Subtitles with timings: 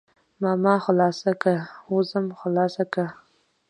[0.41, 1.53] ماما خلاصه که
[1.93, 3.03] وځم خلاصه که.